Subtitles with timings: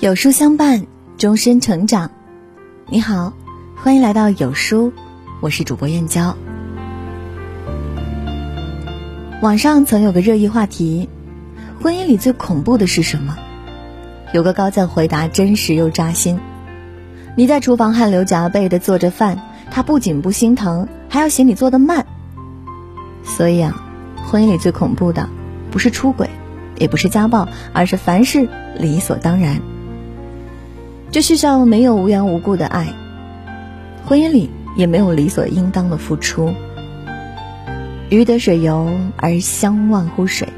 [0.00, 2.12] 有书相伴，终身成长。
[2.86, 3.32] 你好，
[3.74, 4.92] 欢迎来到有书，
[5.40, 6.36] 我是主播燕娇。
[9.42, 11.08] 网上曾有个热议话题：
[11.82, 13.36] 婚姻里最恐怖的是什么？
[14.32, 16.38] 有个高赞回答真实又扎心：
[17.36, 22.06] 你在厨房汗流浃背的做着饭，他不仅不心疼，还要嫌你做的慢。
[23.24, 23.84] 所以啊，
[24.24, 25.28] 婚姻里最恐怖的
[25.72, 26.30] 不是出轨，
[26.76, 29.60] 也不是家暴，而是凡事理所当然。
[31.10, 32.92] 这世上没有无缘无故的爱，
[34.04, 36.52] 婚姻里也没有理所应当的付出。
[38.10, 40.48] 鱼得水游而相忘乎水，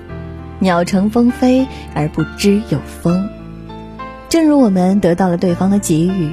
[0.58, 3.28] 鸟乘风飞而不知有风。
[4.28, 6.32] 正如我们得到了对方的给予，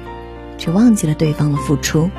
[0.58, 2.10] 却忘记了对方的付出。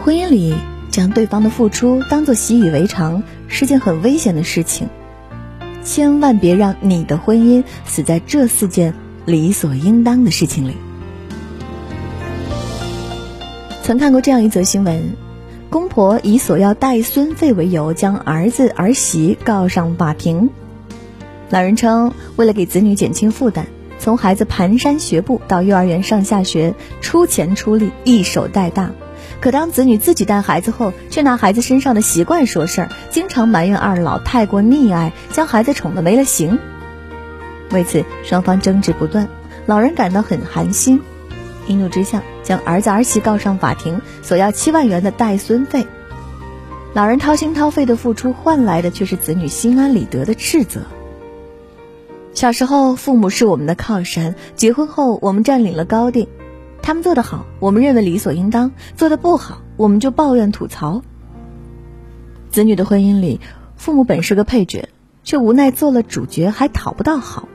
[0.00, 0.54] 婚姻里
[0.90, 4.88] 将对方的付出当做习以为常，是件很危险的事情。
[5.84, 8.94] 千万别让你的婚姻死在这四件。
[9.24, 10.72] 理所应当的事情里，
[13.84, 15.12] 曾看过这样一则新闻：
[15.70, 20.50] 公婆以索要带孙费为由，将儿子儿媳告上法庭。
[21.50, 23.66] 老人称，为了给子女减轻负担，
[24.00, 28.90] 从孩子蹒跚学步到幼儿园上下学，出钱出力，一手带大。
[29.40, 36.58] 可当子女自己带孩子后，却拿孩子身上的习惯说事儿，经常埋怨二老太过溺爱，将孩子宠得没了形。
[37.72, 39.28] 为此，双方争执不断，
[39.66, 41.00] 老人感到很寒心，
[41.66, 45.86] 一怒之下将儿子儿媳告上法庭，索要七万元的带孙费。
[46.94, 50.82] 老人掏心掏肺的付出，换来的却是子女心安理得的斥责。
[52.34, 56.28] 小时候，父母是我们的靠山；结婚后，我们占领了高地，
[56.82, 61.02] 他们做得好，我们认为理所应当；做得不好，我们就抱怨吐槽。
[62.50, 63.40] 子女的婚姻里，
[63.76, 64.88] 父母本是个配角，
[65.24, 67.48] 却无奈做了主角，还讨不到好。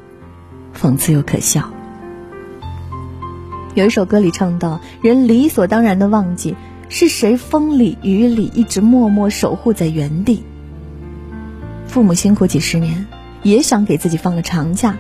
[0.80, 1.70] 讽刺又可笑。
[3.74, 6.56] 有一首歌里唱到：“人理所当然的忘记，
[6.90, 10.44] 是谁风里雨里一直默默守护在原地。
[11.88, 13.06] 父母辛苦几十年，
[13.44, 14.98] 也想给自己放个长假，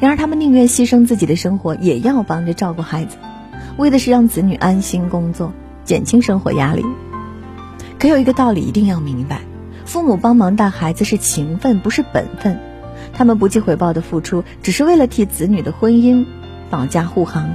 [0.00, 3.16] 然而他们宁愿牺牲自己的生活，也要帮着照顾孩子，
[3.78, 5.52] 为的是让子女安心工作，
[5.84, 6.84] 减轻生活压力。
[7.98, 9.40] 可有一个道理一定要明白：
[9.84, 12.60] 父母帮忙带孩子是情分，不是本分。”
[13.18, 16.24] 他们不计回报的付出，只是为了替子女的婚姻
[16.70, 17.50] 保驾护航。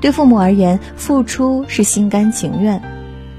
[0.00, 2.80] 对父母而言，付出是心甘情愿；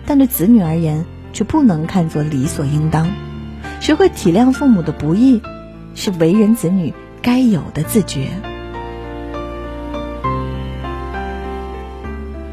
[0.05, 1.03] 但对子女而言，
[1.33, 3.09] 却不能看作理所应当。
[3.79, 5.41] 学会体谅父母的不易，
[5.95, 6.93] 是为人子女
[7.23, 8.27] 该有的自觉。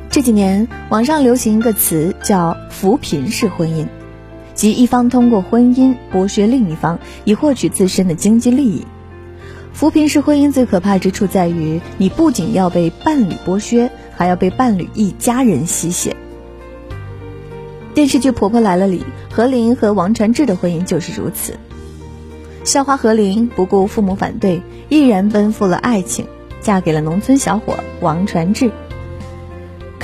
[0.08, 3.86] 这几年，网上流行一个词，叫“扶贫式婚姻”。
[4.56, 8.84] 即一方通过婚姻剥削另一方，以获取自身的经济利益。
[9.72, 16.16] 扶贫式婚姻最可怕之处在于，你不仅要被伴侣剥削，还要被伴侣一家人吸血。
[17.94, 21.58] 电视剧《婆婆来了》里，何琳和王传志的婚姻就是如此。
[22.64, 26.26] 校花何琳不顾父母反对，毅然奔赴了爱情，
[26.62, 28.72] 嫁给了农村小伙王传志。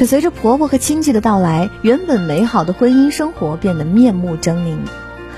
[0.03, 4.77] 可随着婆婆和亲戚的到来，原本美好的婚姻生活变得面目狰狞。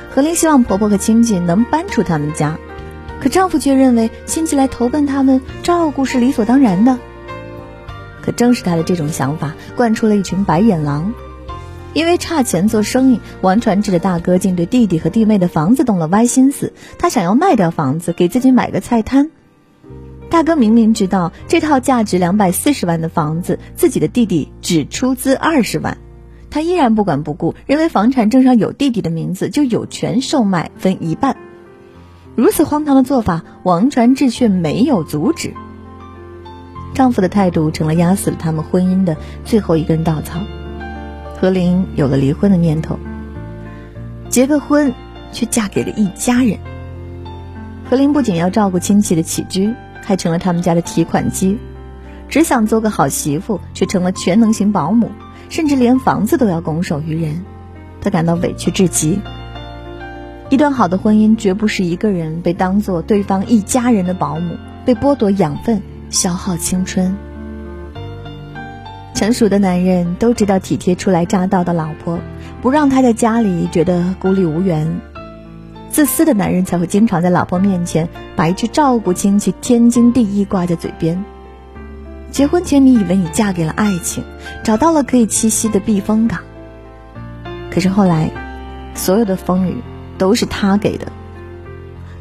[0.08, 2.56] 何琳希望婆婆和亲戚能搬出他们家，
[3.20, 6.98] 可丈夫却认为亲戚来投奔他们，照顾是理所当然的。
[8.22, 11.12] 可正是他的这种想法，惯出了一群白眼狼。
[11.92, 19.30] 因为差钱做生意，王传志的大哥竟对弟弟和弟妹的房子动了歪心思，他想要卖掉房子，给自己买个菜摊。
[20.34, 25.96] 大哥明明知道这套价值两百四十万的房子，自己的弟弟只出资二十万，
[26.50, 31.36] 他依然不管不顾，认为房产证上有弟弟的名字就有权售卖分一半。
[32.34, 35.54] 如此荒唐的做法，王传志却没有阻止。
[36.94, 40.40] 丈夫的态度成了压死了他们婚姻的最后一根稻草。
[41.40, 42.98] 何琳有了离婚的念头，
[44.28, 44.92] 结个婚，
[45.30, 46.58] 却嫁给了一家人。
[47.88, 49.72] 何琳不仅要照顾亲戚的起居。
[50.04, 51.58] 还成了他们家的提款机，
[52.28, 55.10] 只想做个好媳妇，却成了全能型保姆，
[55.48, 57.44] 甚至连房子都要拱手于人，
[58.00, 59.18] 他感到委屈至极。
[60.50, 67.16] 一段好的婚姻绝不是一个人被当做对方一家人的保姆，被剥夺养分，消耗青春。
[69.14, 72.18] 成熟的男人都知道体贴初来乍到的老婆，
[72.60, 75.00] 不让他在家里觉得孤立无援。
[75.94, 81.24] 自私的男人才会经常在老婆面前把一句照顾亲戚天经地义挂在嘴边。
[82.32, 84.24] 结婚前你以为你嫁给了爱情
[84.64, 86.40] 找到了可以栖息的避风港。
[87.70, 88.28] 可是后来
[88.96, 89.76] 所有的风雨
[90.18, 91.12] 都是他给的。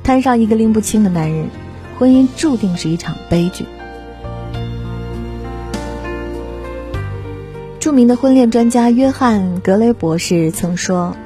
[0.04, 1.48] 摊上一个拎不清的男人
[1.98, 3.66] 婚姻注定是一场悲剧。
[7.80, 11.18] 著名的婚恋专家约翰格雷博士曾说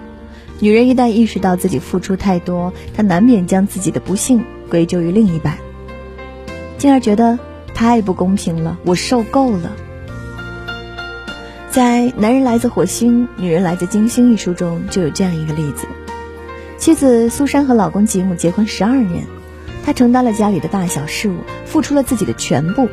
[0.60, 5.58] 女人一旦意识到自己付出太多，她难免将自己的不幸归咎于另一半，
[6.78, 7.38] 进而觉得
[7.74, 9.72] 太不公平了，我受够了。”
[11.70, 15.86] 在《男人来自火星，女人来自金星》一书中，就有这样一个例子：
[16.80, 19.26] 妻子苏珊和老公吉姆结婚十二年，
[19.86, 22.90] 她承担了家里的大小事务，付出了自己的全部。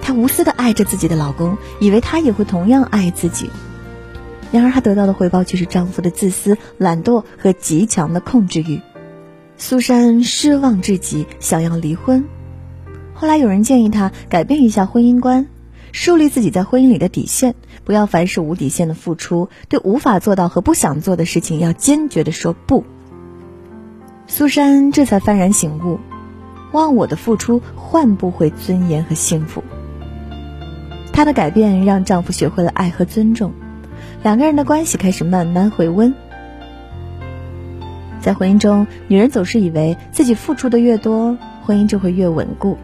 [0.00, 3.50] 她无私的爱着自己的老公，以为他也会同样爱自己。
[4.54, 8.80] 然而，她得到的回报却是丈夫的自私、懒惰和极强的控制欲。
[9.56, 12.24] 苏珊失望至极，想要离婚。
[13.14, 15.48] 后来，有人建议她改变一下婚姻观，
[15.90, 22.84] 树立自己在婚姻里的底线，不要凡事无底线的付出，对无法做到和不想做的事情要坚决的说不。
[24.28, 25.98] 苏珊这才幡然醒悟：
[26.70, 29.64] 忘我的付出换不回尊严和幸福。
[31.12, 33.52] 她的改变让丈夫学会了爱和尊重，
[34.24, 36.14] 两个人的关系开始慢慢回温。
[38.22, 42.78] 在婚姻中，女人总是以为自己付出的越多，婚姻就会越稳固。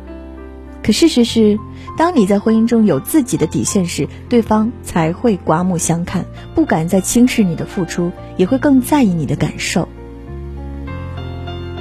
[0.82, 1.58] 可事实是，
[1.96, 9.88] 当你在婚姻中有自己的底线时，对方才会刮目相看，不敢再轻视你的付出，也会更在意你的感受。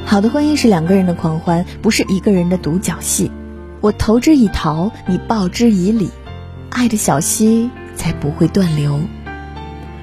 [0.06, 3.30] 好的婚姻是两个人的狂欢，不是一个人的独角戏。
[3.82, 6.10] 我投之以桃，你报之以李。
[6.70, 9.02] 爱的小溪才不会断流，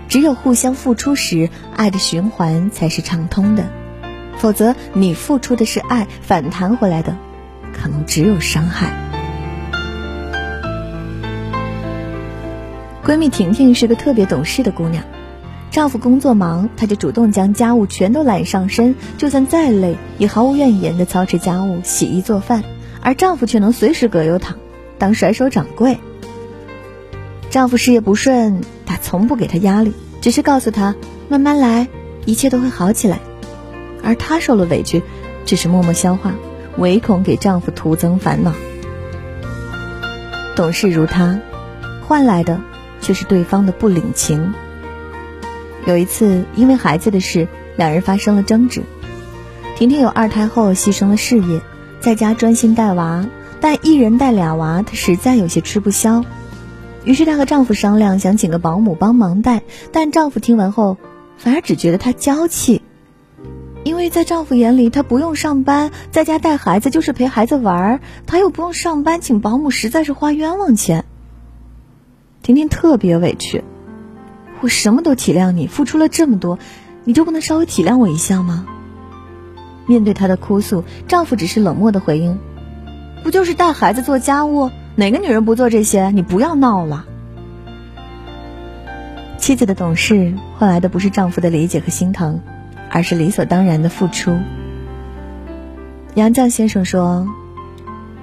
[0.08, 3.68] 只有互相付出时，爱的循环才是畅通的。
[4.38, 7.16] 否则，你付出的是爱，反弹回来的
[7.72, 8.92] 可能只有伤害。
[13.04, 15.04] 闺蜜婷婷是个特别懂事的姑娘，
[15.70, 22.64] 丈夫工作忙，她就主动将家务全都揽上身，就算再累，也毫无怨言的操持家务、洗衣做饭，
[23.00, 24.56] 而丈夫却能随时葛优躺，
[24.98, 25.98] 当甩手掌柜。
[27.56, 30.94] 丈夫事业不顺，她从不给他压力，只是告诉他
[31.30, 31.88] 慢慢来，
[32.26, 33.18] 一切都会好起来。
[34.02, 35.02] 而她受了委屈，
[35.46, 36.34] 只是默默消化，
[36.76, 38.52] 唯恐给丈夫徒增烦恼。
[40.54, 41.40] 懂事如她，
[42.06, 42.60] 换来的
[43.00, 44.52] 却是对方的不领情。
[45.86, 48.82] 有一次，因为孩子的事，两人发生了争执。
[49.78, 51.62] 婷婷有二胎后牺牲了事业，
[52.00, 53.24] 在家专心带娃，
[53.62, 56.22] 但一人带俩娃，她实在有些吃不消。
[57.06, 59.62] 于是她和丈夫商量，想请个保姆帮忙带，
[59.92, 60.98] 但丈夫听完后，
[61.38, 62.82] 反而只觉得她娇气，
[63.84, 71.04] 因为在丈夫眼里，她不用上班，在家带孩子就是陪孩子玩儿，她又不用上班，请保姆实在是花冤枉钱。
[72.42, 73.62] 婷婷特别委屈，
[74.60, 76.58] 我什么都体谅你，付出了这么多，
[77.04, 78.66] 你就不能稍微体谅我一下吗？
[79.86, 82.40] 面对她的哭诉，丈夫只是冷漠的回应
[83.22, 86.10] ：“不就是带孩子做家务？”哪个女人不做这些？
[86.10, 87.04] 你不要闹了。
[89.36, 92.40] 妻子的懂事换来的不是丈夫的理解和心疼，
[92.90, 94.38] 而是理所当然的付出。
[96.14, 97.28] 杨绛先生说：“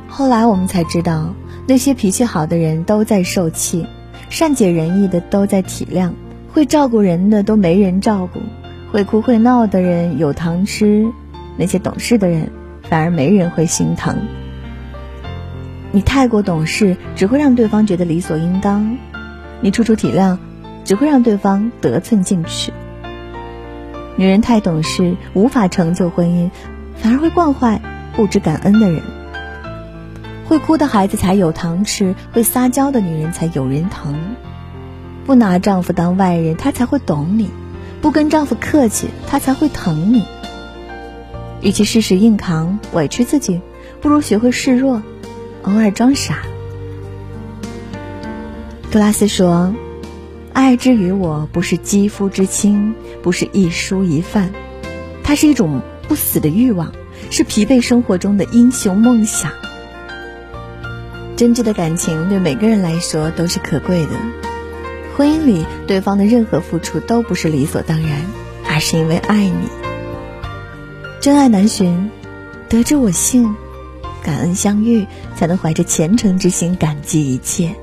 [0.10, 1.36] 后来我们才知道，
[1.68, 3.86] 那些脾气好的人都在受气，
[4.32, 6.14] 善解人意的都在体谅，
[6.52, 8.40] 会照顾人的都没人照顾，
[8.92, 11.06] 会哭会闹的人有糖吃，
[11.56, 12.50] 那些懂事的人
[12.82, 14.18] 反而没人会心疼。”
[15.96, 18.98] 你太过懂事，只会让对方觉得理所应当；
[19.62, 20.40] 你处处体谅，
[20.84, 22.74] 只会让对方得寸进尺。
[24.16, 26.50] 女人太懂事，无法成就婚姻，
[26.96, 27.80] 反而会惯坏
[28.16, 29.04] 不知感恩的人。
[30.48, 34.16] 会哭的孩子才有糖吃，会撒娇的女人才有人疼。
[35.28, 37.46] 不拿丈夫当外人，他才会懂你；
[38.02, 40.24] 不跟丈夫客气，他才会疼你。
[41.62, 43.62] 与其事事硬扛，委屈自己，
[44.02, 45.04] 不如学会示弱。
[45.64, 46.40] 偶尔装傻。
[48.92, 49.74] 格拉斯说
[50.54, 52.94] ：“爱之于我，不是肌肤之亲，
[53.24, 54.52] 不是一蔬一饭，
[55.24, 56.92] 它是一种不死的欲望，
[57.32, 59.52] 是疲惫生活中的英雄梦想。
[61.36, 64.12] 真挚的感情对每个人来说都是可贵的。
[65.18, 68.22] 婚姻里，对方的任何付出都不是理所当然，
[68.70, 69.68] 而是因为爱你。
[71.20, 72.12] 真爱难寻，
[72.70, 73.56] 得之我幸。”
[74.24, 77.76] 感恩相遇，才能怀着虔诚之心感激一切。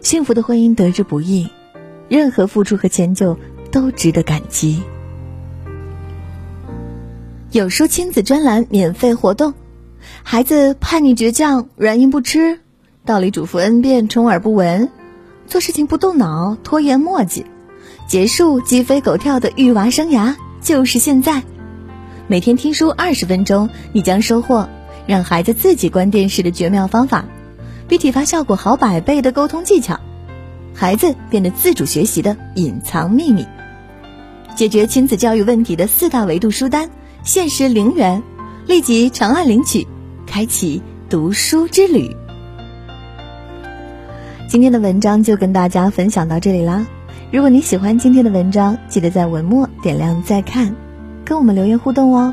[0.00, 1.48] 幸福的婚姻得之不易，
[2.08, 3.38] 任何付出和迁就
[3.70, 4.82] 都值得感激。
[7.52, 9.54] 有书亲子专栏免费活动：
[10.24, 12.58] 孩子叛逆倔强，软硬不吃，
[13.04, 14.90] 道理嘱咐 n 遍，充耳不闻，
[15.46, 17.44] 做事情不动脑，拖延磨叽，
[18.08, 21.42] 结束鸡飞狗跳的育娃生涯就是现在。
[22.26, 24.68] 每天听书二十分钟，你将收获。
[25.06, 27.24] 让孩子自己关电视的绝妙方法，
[27.88, 30.00] 比体罚效果好百倍的沟通技巧，
[30.74, 33.46] 孩子变得自主学习的隐藏秘密，
[34.54, 36.90] 解决亲子教育问题的四大维度书单，
[37.22, 38.22] 限时零元，
[38.66, 39.86] 立即长按领取，
[40.26, 42.16] 开启读书之旅。
[44.48, 46.86] 今天的文章就跟大家分享到这里啦。
[47.32, 50.74] 如果你喜欢今天的文章，记得在文末点亮再看，
[51.24, 52.32] 跟我们留言互动哦，